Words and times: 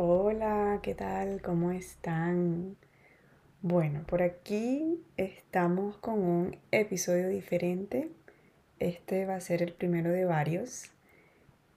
Hola, 0.00 0.78
¿qué 0.80 0.94
tal? 0.94 1.42
¿Cómo 1.42 1.72
están? 1.72 2.76
Bueno, 3.62 4.04
por 4.06 4.22
aquí 4.22 5.02
estamos 5.16 5.96
con 5.96 6.20
un 6.20 6.56
episodio 6.70 7.28
diferente. 7.28 8.08
Este 8.78 9.26
va 9.26 9.34
a 9.34 9.40
ser 9.40 9.60
el 9.60 9.72
primero 9.72 10.12
de 10.12 10.24
varios. 10.24 10.92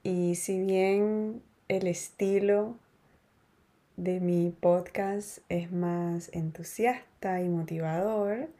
Y 0.04 0.36
si 0.36 0.60
bien 0.60 1.42
el 1.66 1.88
estilo 1.88 2.76
de 3.96 4.20
mi 4.20 4.50
podcast 4.50 5.38
es 5.48 5.72
más 5.72 6.30
entusiasta 6.32 7.42
y 7.42 7.48
motivador, 7.48 8.50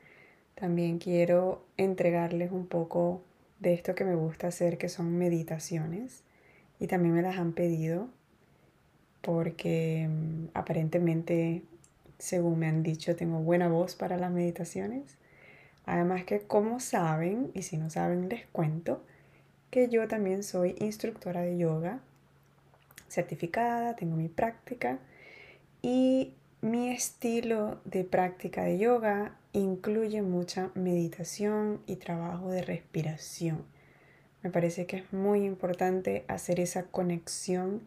también 0.57 0.99
quiero 0.99 1.65
entregarles 1.77 2.51
un 2.51 2.67
poco 2.67 3.23
de 3.61 3.75
esto 3.75 3.95
que 3.95 4.05
me 4.05 4.17
gusta 4.17 4.49
hacer, 4.49 4.77
que 4.77 4.89
son 4.89 5.17
meditaciones. 5.17 6.25
Y 6.81 6.89
también 6.89 7.15
me 7.15 7.23
las 7.23 7.39
han 7.39 7.53
pedido 7.53 8.09
porque 9.23 10.09
mm, 10.09 10.49
aparentemente, 10.55 11.63
según 12.19 12.59
me 12.59 12.67
han 12.67 12.83
dicho, 12.83 13.17
tengo 13.17 13.39
buena 13.39 13.69
voz 13.69 13.95
para 13.95 14.19
las 14.19 14.31
meditaciones. 14.31 15.17
Además 15.87 16.25
que 16.25 16.43
como 16.43 16.81
saben, 16.81 17.51
y 17.55 17.63
si 17.63 17.77
no 17.77 17.91
saben 17.91 18.29
les 18.29 18.47
cuento, 18.47 19.03
que 19.71 19.89
yo 19.89 20.07
también 20.07 20.43
soy 20.43 20.77
instructora 20.79 21.41
de 21.41 21.57
yoga 21.57 22.01
certificada, 23.09 23.97
tengo 23.97 24.17
mi 24.17 24.29
práctica 24.29 24.99
y 25.83 26.35
mi 26.61 26.91
estilo 26.91 27.81
de 27.85 28.05
práctica 28.05 28.63
de 28.63 28.79
yoga 28.79 29.37
incluye 29.53 30.23
mucha 30.23 30.71
meditación 30.75 31.81
y 31.87 31.97
trabajo 31.97 32.51
de 32.51 32.63
respiración. 32.63 33.65
Me 34.43 34.51
parece 34.51 34.87
que 34.87 34.99
es 34.99 35.13
muy 35.13 35.45
importante 35.45 36.25
hacer 36.29 36.61
esa 36.61 36.85
conexión 36.85 37.83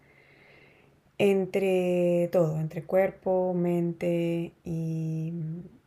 entre 1.17 2.29
todo, 2.31 2.59
entre 2.59 2.83
cuerpo, 2.83 3.53
mente 3.53 4.53
y 4.63 5.33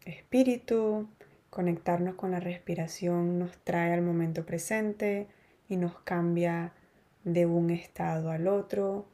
espíritu. 0.04 1.08
Conectarnos 1.50 2.14
con 2.14 2.30
la 2.30 2.40
respiración 2.40 3.38
nos 3.38 3.56
trae 3.64 3.92
al 3.92 4.02
momento 4.02 4.44
presente 4.44 5.26
y 5.68 5.76
nos 5.76 5.98
cambia 6.00 6.72
de 7.24 7.46
un 7.46 7.70
estado 7.70 8.30
al 8.30 8.48
otro, 8.48 9.06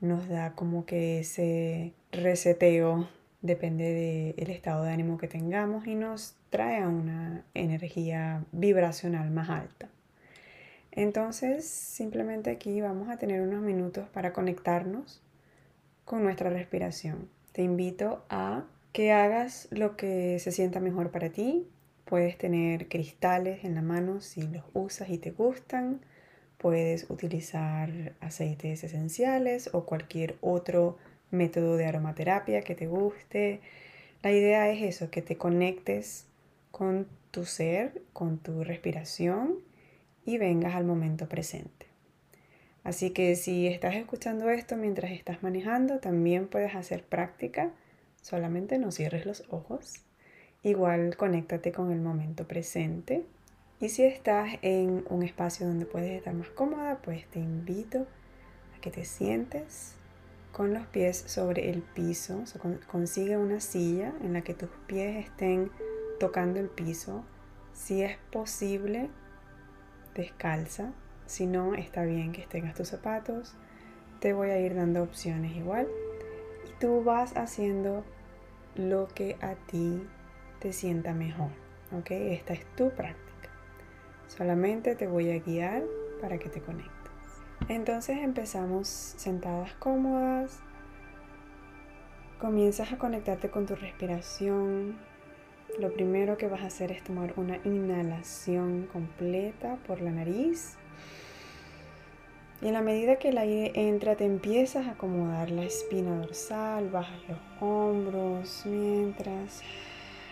nos 0.00 0.28
da 0.28 0.54
como 0.54 0.86
que 0.86 1.20
ese 1.20 1.92
reseteo, 2.12 3.08
depende 3.40 4.34
del 4.36 4.50
estado 4.50 4.84
de 4.84 4.92
ánimo 4.92 5.18
que 5.18 5.28
tengamos 5.28 5.86
y 5.86 5.94
nos 5.94 6.36
trae 6.50 6.82
a 6.82 6.88
una 6.88 7.44
energía 7.54 8.44
vibracional 8.52 9.30
más 9.30 9.50
alta. 9.50 9.88
Entonces, 10.92 11.66
simplemente 11.66 12.50
aquí 12.50 12.80
vamos 12.80 13.08
a 13.08 13.18
tener 13.18 13.42
unos 13.42 13.62
minutos 13.62 14.08
para 14.08 14.32
conectarnos 14.32 15.22
con 16.08 16.24
nuestra 16.24 16.48
respiración. 16.48 17.28
Te 17.52 17.60
invito 17.60 18.24
a 18.30 18.64
que 18.94 19.12
hagas 19.12 19.68
lo 19.70 19.94
que 19.94 20.38
se 20.38 20.52
sienta 20.52 20.80
mejor 20.80 21.10
para 21.10 21.28
ti. 21.28 21.68
Puedes 22.06 22.38
tener 22.38 22.88
cristales 22.88 23.62
en 23.62 23.74
la 23.74 23.82
mano 23.82 24.22
si 24.22 24.48
los 24.48 24.64
usas 24.72 25.10
y 25.10 25.18
te 25.18 25.32
gustan. 25.32 26.00
Puedes 26.56 27.10
utilizar 27.10 28.14
aceites 28.20 28.84
esenciales 28.84 29.68
o 29.74 29.84
cualquier 29.84 30.36
otro 30.40 30.96
método 31.30 31.76
de 31.76 31.84
aromaterapia 31.84 32.62
que 32.62 32.74
te 32.74 32.86
guste. 32.86 33.60
La 34.22 34.32
idea 34.32 34.70
es 34.70 34.82
eso, 34.82 35.10
que 35.10 35.20
te 35.20 35.36
conectes 35.36 36.24
con 36.70 37.06
tu 37.30 37.44
ser, 37.44 38.00
con 38.14 38.38
tu 38.38 38.64
respiración 38.64 39.56
y 40.24 40.38
vengas 40.38 40.74
al 40.74 40.86
momento 40.86 41.28
presente. 41.28 41.87
Así 42.88 43.10
que 43.10 43.36
si 43.36 43.66
estás 43.66 43.96
escuchando 43.96 44.48
esto 44.48 44.78
mientras 44.78 45.10
estás 45.10 45.42
manejando, 45.42 45.98
también 45.98 46.48
puedes 46.48 46.74
hacer 46.74 47.04
práctica. 47.04 47.70
Solamente 48.22 48.78
no 48.78 48.92
cierres 48.92 49.26
los 49.26 49.44
ojos. 49.50 50.06
Igual 50.62 51.14
conéctate 51.18 51.70
con 51.70 51.92
el 51.92 52.00
momento 52.00 52.48
presente. 52.48 53.26
Y 53.78 53.90
si 53.90 54.04
estás 54.04 54.54
en 54.62 55.04
un 55.10 55.22
espacio 55.22 55.66
donde 55.66 55.84
puedes 55.84 56.12
estar 56.12 56.32
más 56.32 56.48
cómoda, 56.48 56.96
pues 57.04 57.26
te 57.26 57.40
invito 57.40 58.06
a 58.74 58.80
que 58.80 58.90
te 58.90 59.04
sientes 59.04 59.92
con 60.50 60.72
los 60.72 60.86
pies 60.86 61.24
sobre 61.26 61.68
el 61.68 61.82
piso. 61.82 62.44
consigue 62.90 63.36
una 63.36 63.60
silla 63.60 64.14
en 64.22 64.32
la 64.32 64.40
que 64.40 64.54
tus 64.54 64.70
pies 64.86 65.26
estén 65.26 65.70
tocando 66.18 66.58
el 66.58 66.70
piso. 66.70 67.22
Si 67.74 68.00
es 68.00 68.16
posible, 68.30 69.10
descalza 70.14 70.94
si 71.28 71.44
no, 71.44 71.74
está 71.74 72.04
bien 72.04 72.32
que 72.32 72.46
tengas 72.46 72.74
tus 72.74 72.88
zapatos. 72.88 73.54
Te 74.18 74.32
voy 74.32 74.48
a 74.48 74.58
ir 74.58 74.74
dando 74.74 75.02
opciones 75.02 75.54
igual. 75.54 75.86
Y 76.66 76.80
tú 76.80 77.04
vas 77.04 77.36
haciendo 77.36 78.02
lo 78.74 79.08
que 79.08 79.36
a 79.42 79.54
ti 79.54 80.02
te 80.58 80.72
sienta 80.72 81.12
mejor. 81.12 81.50
¿Ok? 81.92 82.12
Esta 82.12 82.54
es 82.54 82.64
tu 82.76 82.90
práctica. 82.90 83.50
Solamente 84.26 84.96
te 84.96 85.06
voy 85.06 85.30
a 85.30 85.38
guiar 85.38 85.82
para 86.22 86.38
que 86.38 86.48
te 86.48 86.62
conectes. 86.62 87.12
Entonces 87.68 88.16
empezamos 88.22 88.88
sentadas 88.88 89.74
cómodas. 89.74 90.60
Comienzas 92.40 92.90
a 92.90 92.96
conectarte 92.96 93.50
con 93.50 93.66
tu 93.66 93.74
respiración. 93.74 94.96
Lo 95.78 95.92
primero 95.92 96.38
que 96.38 96.48
vas 96.48 96.62
a 96.62 96.68
hacer 96.68 96.90
es 96.90 97.04
tomar 97.04 97.34
una 97.36 97.58
inhalación 97.64 98.88
completa 98.90 99.76
por 99.86 100.00
la 100.00 100.10
nariz. 100.10 100.78
Y 102.60 102.66
en 102.66 102.72
la 102.72 102.80
medida 102.80 103.16
que 103.16 103.28
el 103.28 103.38
aire 103.38 103.70
entra, 103.74 104.16
te 104.16 104.24
empiezas 104.24 104.86
a 104.86 104.92
acomodar 104.92 105.50
la 105.50 105.62
espina 105.62 106.18
dorsal, 106.18 106.90
bajas 106.90 107.20
los 107.28 107.38
hombros 107.60 108.62
mientras 108.66 109.62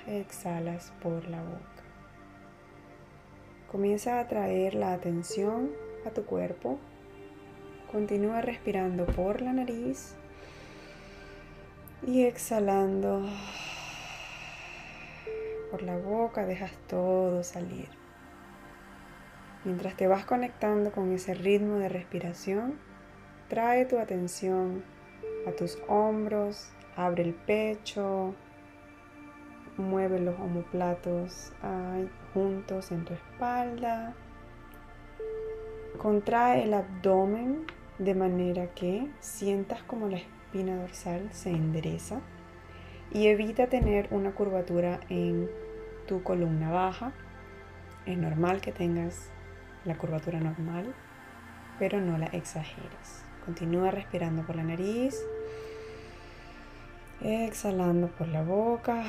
exhalas 0.08 0.92
por 1.02 1.28
la 1.28 1.40
boca. 1.40 1.60
Comienza 3.70 4.18
a 4.18 4.26
traer 4.26 4.74
la 4.74 4.92
atención 4.92 5.70
a 6.04 6.10
tu 6.10 6.24
cuerpo. 6.24 6.78
Continúa 7.92 8.40
respirando 8.40 9.06
por 9.06 9.40
la 9.40 9.52
nariz 9.52 10.16
y 12.04 12.24
exhalando 12.24 13.24
por 15.70 15.82
la 15.82 15.96
boca, 15.96 16.44
dejas 16.44 16.72
todo 16.88 17.44
salir. 17.44 18.05
Mientras 19.66 19.96
te 19.96 20.06
vas 20.06 20.24
conectando 20.24 20.92
con 20.92 21.10
ese 21.10 21.34
ritmo 21.34 21.78
de 21.78 21.88
respiración, 21.88 22.78
trae 23.48 23.84
tu 23.84 23.98
atención 23.98 24.84
a 25.44 25.50
tus 25.50 25.76
hombros, 25.88 26.70
abre 26.94 27.24
el 27.24 27.34
pecho, 27.34 28.32
mueve 29.76 30.20
los 30.20 30.38
omoplatos 30.38 31.52
juntos 32.32 32.92
en 32.92 33.04
tu 33.04 33.14
espalda, 33.14 34.14
contrae 35.98 36.62
el 36.62 36.72
abdomen 36.72 37.66
de 37.98 38.14
manera 38.14 38.72
que 38.72 39.10
sientas 39.18 39.82
como 39.82 40.08
la 40.08 40.18
espina 40.18 40.76
dorsal 40.76 41.28
se 41.32 41.50
endereza 41.50 42.20
y 43.12 43.26
evita 43.26 43.66
tener 43.66 44.06
una 44.12 44.30
curvatura 44.30 45.00
en 45.08 45.50
tu 46.06 46.22
columna 46.22 46.70
baja. 46.70 47.12
Es 48.06 48.16
normal 48.16 48.60
que 48.60 48.70
tengas 48.70 49.32
la 49.86 49.96
curvatura 49.96 50.40
normal, 50.40 50.94
pero 51.78 52.00
no 52.00 52.18
la 52.18 52.26
exageres. 52.26 53.24
Continúa 53.44 53.90
respirando 53.90 54.44
por 54.44 54.56
la 54.56 54.64
nariz, 54.64 55.16
exhalando 57.20 58.08
por 58.08 58.28
la 58.28 58.42
boca, 58.42 59.04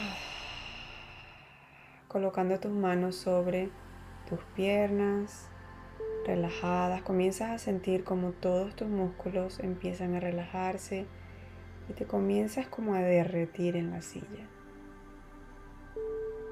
colocando 2.07 2.59
tus 2.59 2.71
manos 2.71 3.15
sobre 3.15 3.69
tus 4.29 4.39
piernas 4.55 5.49
relajadas. 6.25 7.01
Comienzas 7.01 7.49
a 7.49 7.57
sentir 7.57 8.03
como 8.03 8.31
todos 8.31 8.75
tus 8.75 8.87
músculos 8.87 9.59
empiezan 9.59 10.13
a 10.15 10.19
relajarse 10.19 11.07
y 11.89 11.93
te 11.93 12.05
comienzas 12.05 12.67
como 12.67 12.93
a 12.93 12.99
derretir 12.99 13.75
en 13.75 13.91
la 13.91 14.01
silla. 14.01 14.47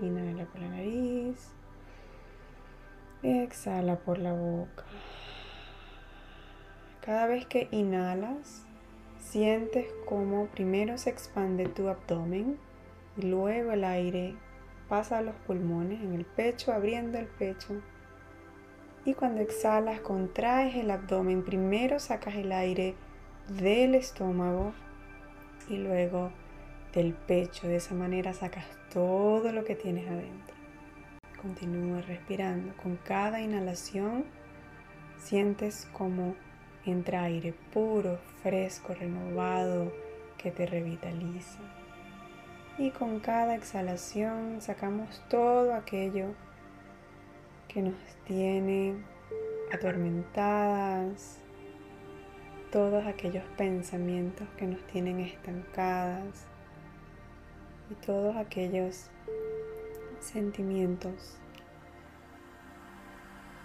Inhala 0.02 0.46
por 0.46 0.62
la 0.62 0.70
nariz. 0.70 1.52
Exhala 3.28 3.96
por 3.96 4.20
la 4.20 4.34
boca. 4.34 4.84
Cada 7.04 7.26
vez 7.26 7.48
que 7.48 7.68
inhalas, 7.72 8.68
sientes 9.18 9.88
como 10.06 10.46
primero 10.46 11.00
se 11.00 11.10
expande 11.10 11.68
tu 11.68 11.90
abdomen 11.90 12.60
y 13.18 13.24
luego 13.24 13.72
el 13.72 13.84
aire 13.84 14.36
pasa 14.88 15.18
a 15.18 15.22
los 15.24 15.34
pulmones 15.48 16.04
en 16.04 16.14
el 16.14 16.24
pecho, 16.24 16.72
abriendo 16.72 17.18
el 17.18 17.26
pecho. 17.26 17.82
Y 19.06 19.16
cuando 19.16 19.42
exhalas, 19.42 20.02
contraes 20.02 20.76
el 20.76 20.92
abdomen. 20.92 21.44
Primero 21.44 22.00
sacas 22.00 22.36
el 22.36 22.52
aire 22.52 22.94
del 23.48 23.96
estómago 23.96 24.72
y 25.68 25.78
luego 25.78 26.32
del 26.94 27.16
pecho. 27.16 27.68
De 27.68 27.78
esa 27.78 27.96
manera 27.96 28.34
sacas 28.34 28.66
todo 28.94 29.52
lo 29.52 29.64
que 29.64 29.74
tienes 29.74 30.08
adentro. 30.08 30.55
Continúa 31.46 32.02
respirando. 32.02 32.76
Con 32.82 32.96
cada 32.96 33.40
inhalación 33.40 34.26
sientes 35.20 35.88
como 35.94 36.36
entra 36.88 37.22
aire 37.22 37.54
puro, 37.72 38.18
fresco, 38.42 38.96
renovado 38.96 39.94
que 40.40 40.50
te 40.50 40.66
revitaliza. 40.66 41.60
Y 42.80 42.90
con 42.90 43.20
cada 43.20 43.54
exhalación 43.54 44.60
sacamos 44.60 45.22
todo 45.30 45.76
aquello 45.76 46.34
que 47.68 47.84
nos 47.84 47.94
tiene 48.26 48.96
atormentadas, 49.72 51.38
todos 52.72 53.06
aquellos 53.06 53.44
pensamientos 53.56 54.48
que 54.58 54.66
nos 54.66 54.82
tienen 54.88 55.20
estancadas 55.20 56.48
y 57.92 57.94
todos 58.04 58.36
aquellos 58.36 59.12
sentimientos 60.26 61.38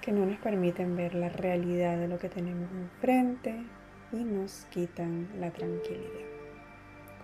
que 0.01 0.12
no 0.12 0.25
nos 0.25 0.39
permiten 0.39 0.97
ver 0.97 1.15
la 1.15 1.29
realidad 1.29 1.99
de 1.99 2.09
lo 2.09 2.19
que 2.19 2.29
tenemos 2.29 2.71
enfrente 2.73 3.55
y 4.12 4.17
nos 4.17 4.67
quitan 4.71 5.29
la 5.39 5.51
tranquilidad. 5.51 6.27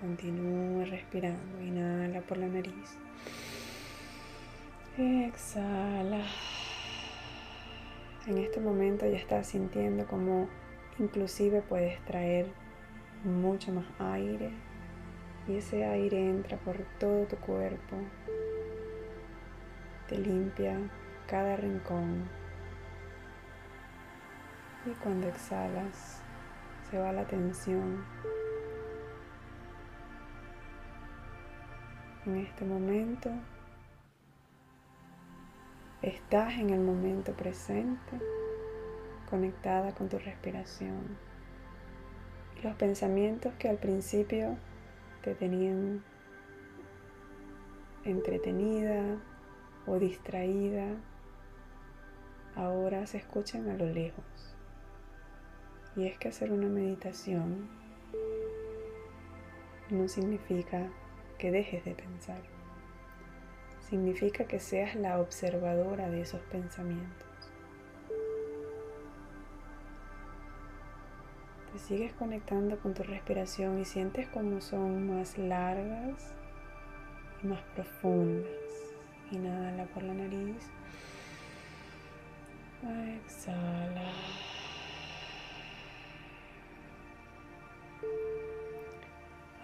Continúe 0.01 0.85
respirando, 0.85 1.61
inhala 1.63 2.21
por 2.21 2.37
la 2.37 2.49
nariz. 2.49 2.99
Exhala. 4.99 6.23
En 8.27 8.39
este 8.39 8.61
momento 8.61 9.07
ya 9.07 9.17
estás 9.17 9.49
sintiendo 9.49 10.07
como 10.07 10.49
inclusive 10.99 11.63
puedes 11.63 11.99
traer 12.05 12.47
mucho 13.25 13.73
más 13.73 13.87
aire 13.99 14.51
y 15.49 15.57
ese 15.57 15.85
aire 15.85 16.29
entra 16.29 16.57
por 16.59 16.77
todo 16.99 17.27
tu 17.27 17.37
cuerpo, 17.37 17.97
te 20.09 20.19
limpia 20.19 20.79
cada 21.27 21.57
rincón 21.57 22.29
y 24.87 24.91
cuando 25.03 25.29
exhalas 25.29 26.23
se 26.89 26.99
va 26.99 27.13
la 27.13 27.25
tensión. 27.27 28.05
En 32.25 32.37
este 32.37 32.65
momento 32.65 33.31
estás 36.03 36.55
en 36.55 36.71
el 36.71 36.81
momento 36.81 37.33
presente, 37.33 38.21
conectada 39.29 39.93
con 39.93 40.09
tu 40.09 40.19
respiración. 40.19 41.19
Los 42.63 42.75
pensamientos 42.77 43.53
que 43.59 43.69
al 43.69 43.79
principio 43.79 44.57
te 45.23 45.35
tenían 45.35 46.03
entretenida 48.05 49.19
o 49.87 49.99
distraída, 49.99 50.97
ahora 52.55 53.07
se 53.07 53.19
escuchan 53.19 53.69
a 53.69 53.75
lo 53.75 53.87
lejos. 53.87 54.25
Y 55.95 56.07
es 56.07 56.19
que 56.19 56.29
hacer 56.29 56.53
una 56.53 56.69
meditación 56.69 57.69
no 59.91 60.09
significa 60.09 60.89
que 61.39 61.51
dejes 61.51 61.85
de 61.85 61.95
pensar. 61.95 62.43
Significa 63.81 64.47
que 64.47 64.59
seas 64.59 64.97
la 64.97 65.21
observadora 65.21 66.11
de 66.11 66.23
esos 66.23 66.41
pensamientos. 66.43 67.27
Te 71.73 71.79
sigues 71.79 72.13
conectando 72.15 72.79
con 72.79 72.95
tu 72.95 73.03
respiración 73.03 73.79
y 73.79 73.85
sientes 73.85 74.29
como 74.29 74.61
son 74.61 75.15
más 75.15 75.39
largas 75.39 76.35
y 77.43 77.47
más 77.47 77.61
profundas. 77.75 78.96
Inhala 79.33 79.85
por 79.87 80.03
la 80.03 80.15
nariz. 80.15 80.57
Exhala. 82.83 84.13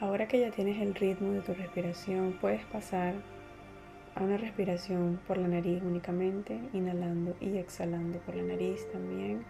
Ahora 0.00 0.26
que 0.26 0.41
ya 0.41 0.50
tienes 0.50 0.82
el 0.82 0.94
ritmo 0.97 1.32
de 1.32 1.43
tu 1.43 1.55
respiración, 1.55 2.37
puedes 2.41 2.64
pasar 2.64 3.14
a 4.17 4.23
una 4.23 4.37
respiración 4.37 5.20
por 5.29 5.38
la 5.38 5.47
nariz 5.47 5.81
únicamente, 5.82 6.59
inhalando 6.73 7.37
y 7.41 7.56
exhalando 7.56 8.19
por 8.19 8.35
la 8.35 8.43
nariz 8.43 8.91
también. 8.91 9.44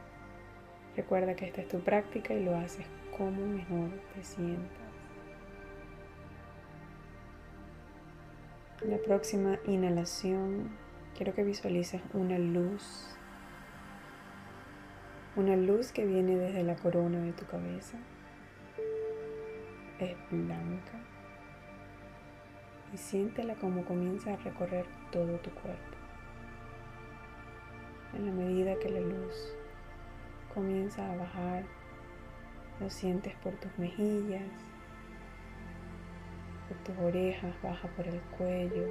Recuerda 0.94 1.35
que 1.35 1.47
esta 1.47 1.62
es 1.62 1.69
tu 1.69 1.81
práctica 1.81 2.35
y 2.35 2.44
lo 2.44 2.55
haces 2.55 2.85
como 3.17 3.47
mejor 3.47 3.88
te 4.14 4.23
sientas. 4.23 4.81
La 8.81 8.99
próxima 8.99 9.59
inhalación, 9.67 10.71
quiero 11.17 11.35
que 11.35 11.45
visualices 11.45 12.01
una 12.15 12.39
luz. 12.39 13.15
Una 15.37 15.57
luz 15.57 15.93
que 15.93 16.05
viene 16.05 16.37
desde 16.37 16.63
la 16.63 16.77
corona 16.77 17.21
de 17.21 17.33
tu 17.33 17.47
cabeza 17.47 17.99
es 19.99 20.17
blanca 20.31 21.01
y 22.93 22.97
siéntela 22.97 23.55
como 23.55 23.85
comienza 23.85 24.35
a 24.35 24.37
recorrer 24.37 24.87
todo 25.11 25.39
tu 25.39 25.51
cuerpo. 25.51 25.97
En 28.15 28.27
la 28.27 28.33
medida 28.33 28.79
que 28.79 28.91
la 28.91 29.01
luz 29.01 29.55
comienza 30.53 31.11
a 31.11 31.17
bajar, 31.17 31.65
lo 32.81 32.91
sientes 32.91 33.35
por 33.37 33.55
tus 33.55 33.79
mejillas, 33.79 34.43
tus 36.85 36.97
orejas, 36.99 37.55
baja 37.63 37.89
por 37.89 38.07
el 38.07 38.21
cuello, 38.37 38.87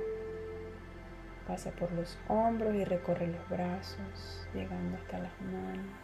pasa 1.48 1.72
por 1.72 1.92
los 1.92 2.18
hombros 2.28 2.76
y 2.76 2.84
recorre 2.84 3.28
los 3.28 3.50
brazos, 3.50 4.48
llegando 4.54 4.98
hasta 4.98 5.20
las 5.20 5.42
manos. 5.42 5.96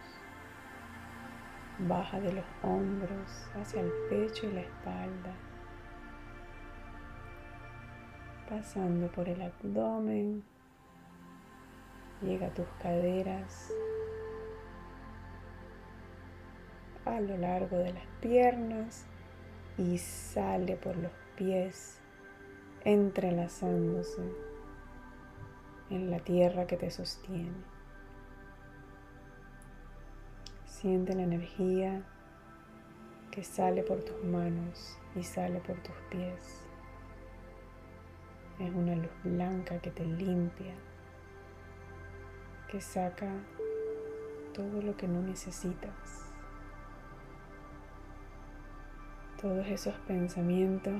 Baja 1.80 2.20
de 2.20 2.32
los 2.32 2.44
hombros 2.62 3.48
hacia 3.54 3.80
el 3.80 3.92
pecho 4.10 4.46
y 4.46 4.52
la 4.52 4.60
espalda, 4.60 5.32
pasando 8.48 9.08
por 9.08 9.28
el 9.28 9.40
abdomen, 9.40 10.42
llega 12.22 12.48
a 12.48 12.54
tus 12.54 12.66
caderas, 12.82 13.72
a 17.04 17.20
lo 17.20 17.36
largo 17.38 17.78
de 17.78 17.92
las 17.92 18.06
piernas 18.20 19.06
y 19.78 19.96
sale 19.98 20.76
por 20.76 20.96
los 20.96 21.12
pies, 21.38 22.00
entrelazándose 22.84 24.20
en 25.88 26.10
la 26.10 26.18
tierra 26.18 26.66
que 26.66 26.76
te 26.76 26.90
sostiene. 26.90 27.64
Siente 30.66 31.14
la 31.14 31.22
energía 31.22 32.02
que 33.30 33.44
sale 33.44 33.84
por 33.84 34.02
tus 34.02 34.22
manos 34.24 34.98
y 35.14 35.22
sale 35.22 35.60
por 35.60 35.80
tus 35.80 35.94
pies. 36.10 36.66
Es 38.58 38.74
una 38.74 38.96
luz 38.96 39.12
blanca 39.22 39.78
que 39.78 39.92
te 39.92 40.04
limpia, 40.04 40.74
que 42.68 42.80
saca 42.80 43.32
todo 44.52 44.82
lo 44.82 44.96
que 44.96 45.06
no 45.06 45.22
necesitas. 45.22 46.24
Todos 49.40 49.68
esos 49.68 49.94
pensamientos 50.00 50.94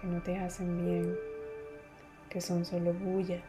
que 0.00 0.06
no 0.06 0.22
te 0.22 0.38
hacen 0.38 0.84
bien, 0.84 1.16
que 2.30 2.40
son 2.40 2.64
solo 2.64 2.92
bulla 2.92 3.40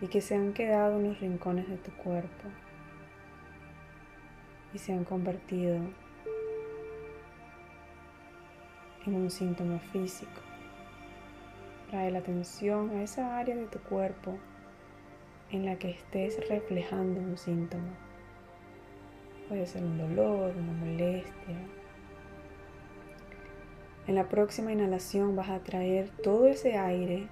y 0.00 0.06
que 0.06 0.20
se 0.20 0.36
han 0.36 0.52
quedado 0.52 0.98
en 0.98 1.08
los 1.08 1.20
rincones 1.20 1.68
de 1.68 1.76
tu 1.78 1.90
cuerpo 1.92 2.48
y 4.72 4.78
se 4.78 4.92
han 4.92 5.04
convertido 5.04 5.76
en 9.06 9.14
un 9.14 9.30
síntoma 9.30 9.78
físico. 9.78 10.40
Trae 11.90 12.10
la 12.10 12.20
atención 12.20 12.90
a 12.90 13.02
esa 13.02 13.38
área 13.38 13.56
de 13.56 13.66
tu 13.66 13.78
cuerpo 13.80 14.38
en 15.50 15.66
la 15.66 15.76
que 15.76 15.90
estés 15.90 16.48
reflejando 16.48 17.20
un 17.20 17.36
síntoma. 17.36 17.92
Puede 19.48 19.66
ser 19.66 19.82
un 19.82 19.98
dolor, 19.98 20.54
una 20.56 20.72
molestia. 20.72 21.81
En 24.08 24.16
la 24.16 24.28
próxima 24.28 24.72
inhalación 24.72 25.36
vas 25.36 25.48
a 25.48 25.60
traer 25.60 26.10
todo 26.24 26.48
ese 26.48 26.76
aire 26.76 27.28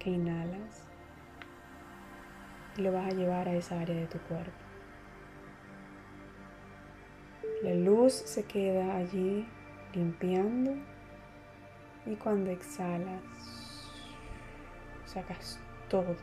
que 0.00 0.10
inhalas 0.10 0.88
y 2.76 2.82
lo 2.82 2.90
vas 2.90 3.12
a 3.12 3.14
llevar 3.14 3.48
a 3.48 3.54
esa 3.54 3.80
área 3.80 3.94
de 3.94 4.06
tu 4.06 4.18
cuerpo. 4.22 4.50
La 7.62 7.74
luz 7.74 8.12
se 8.12 8.44
queda 8.44 8.96
allí 8.96 9.46
limpiando 9.94 10.74
y 12.06 12.16
cuando 12.16 12.50
exhalas 12.50 13.22
sacas 15.04 15.60
todo, 15.88 16.16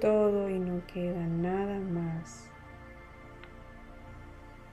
todo 0.00 0.50
y 0.50 0.58
no 0.58 0.84
queda 0.86 1.24
nada 1.26 1.78
más 1.78 2.50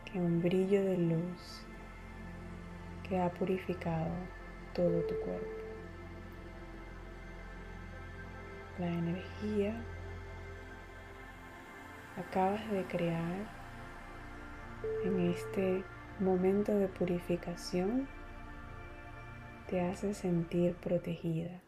que 0.05 0.19
un 0.19 0.41
brillo 0.41 0.83
de 0.83 0.97
luz 0.97 1.65
que 3.11 3.19
ha 3.19 3.29
purificado 3.29 4.09
todo 4.73 5.01
tu 5.01 5.13
cuerpo. 5.19 5.61
La 8.79 8.87
energía 8.87 9.75
acabas 12.17 12.71
de 12.71 12.85
crear 12.85 13.49
en 15.03 15.19
este 15.29 15.83
momento 16.21 16.73
de 16.73 16.87
purificación 16.87 18.07
te 19.67 19.81
hace 19.81 20.13
sentir 20.13 20.75
protegida. 20.75 21.59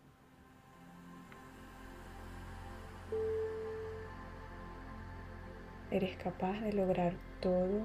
Eres 5.91 6.15
capaz 6.15 6.61
de 6.61 6.71
lograr 6.71 7.15
todo 7.41 7.81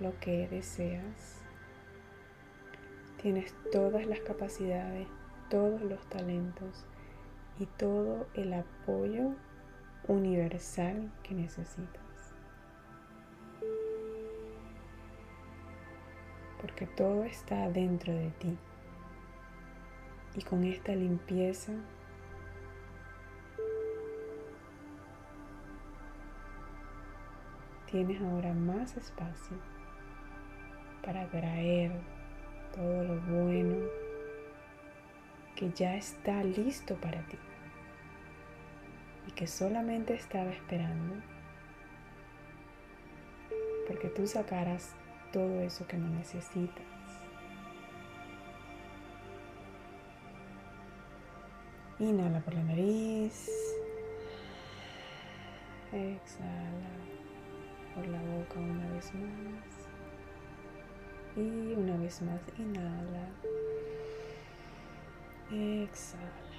lo 0.00 0.18
que 0.18 0.48
deseas. 0.48 1.39
Tienes 3.20 3.54
todas 3.70 4.06
las 4.06 4.20
capacidades, 4.20 5.06
todos 5.50 5.82
los 5.82 6.08
talentos 6.08 6.86
y 7.58 7.66
todo 7.66 8.26
el 8.32 8.54
apoyo 8.54 9.32
universal 10.08 11.12
que 11.22 11.34
necesitas. 11.34 12.32
Porque 16.62 16.86
todo 16.86 17.24
está 17.24 17.68
dentro 17.68 18.14
de 18.14 18.30
ti. 18.38 18.56
Y 20.34 20.42
con 20.42 20.64
esta 20.64 20.94
limpieza 20.94 21.74
tienes 27.90 28.22
ahora 28.22 28.54
más 28.54 28.96
espacio 28.96 29.58
para 31.04 31.22
atraer 31.22 32.19
todo 32.74 33.04
lo 33.04 33.20
bueno 33.20 33.76
que 35.56 35.70
ya 35.70 35.96
está 35.96 36.42
listo 36.42 36.94
para 36.96 37.20
ti 37.26 37.38
y 39.28 39.32
que 39.32 39.46
solamente 39.46 40.14
estaba 40.14 40.50
esperando 40.50 41.16
porque 43.90 44.08
tú 44.08 44.24
sacaras 44.26 44.94
todo 45.32 45.60
eso 45.62 45.84
que 45.88 45.96
no 45.96 46.08
necesitas. 46.10 46.84
Inhala 51.98 52.40
por 52.40 52.54
la 52.54 52.62
nariz. 52.62 53.50
Exhala 55.92 56.94
por 57.94 58.06
la 58.06 58.22
boca 58.22 58.60
una 58.60 58.88
vez 58.92 59.12
más. 59.14 59.79
Y 61.36 61.74
una 61.74 61.96
vez 61.96 62.20
más, 62.22 62.40
inhala. 62.58 63.28
Exhala. 65.50 66.50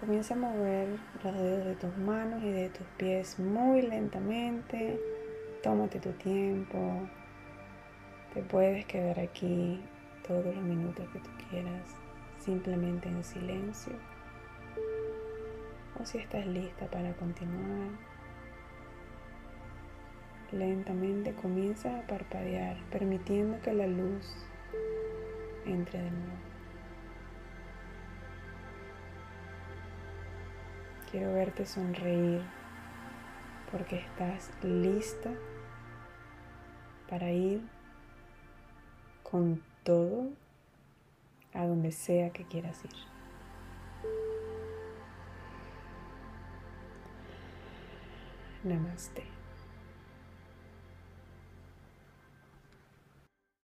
Comienza 0.00 0.34
a 0.34 0.38
mover 0.38 0.98
los 1.22 1.34
dedos 1.34 1.64
de 1.66 1.74
tus 1.74 1.96
manos 1.98 2.42
y 2.42 2.50
de 2.50 2.70
tus 2.70 2.86
pies 2.96 3.38
muy 3.38 3.82
lentamente. 3.82 4.98
Tómate 5.62 6.00
tu 6.00 6.10
tiempo. 6.12 7.06
Te 8.32 8.42
puedes 8.42 8.86
quedar 8.86 9.20
aquí 9.20 9.82
todos 10.26 10.46
los 10.46 10.64
minutos 10.64 11.06
que 11.12 11.18
tú 11.18 11.30
quieras, 11.50 11.82
simplemente 12.38 13.08
en 13.08 13.22
silencio. 13.24 13.92
O 16.00 16.04
si 16.04 16.18
estás 16.18 16.46
lista 16.46 16.86
para 16.86 17.12
continuar, 17.14 17.90
Lentamente 20.52 21.32
comienza 21.34 21.96
a 21.96 22.02
parpadear, 22.08 22.76
permitiendo 22.90 23.60
que 23.62 23.72
la 23.72 23.86
luz 23.86 24.34
entre 25.64 26.02
de 26.02 26.10
nuevo. 26.10 26.50
Quiero 31.10 31.32
verte 31.34 31.66
sonreír 31.66 32.42
porque 33.70 33.96
estás 33.96 34.50
lista 34.64 35.30
para 37.08 37.30
ir 37.30 37.62
con 39.22 39.62
todo 39.84 40.30
a 41.54 41.66
donde 41.66 41.92
sea 41.92 42.30
que 42.30 42.44
quieras 42.44 42.84
ir. 42.84 42.90
Namaste. 48.64 49.39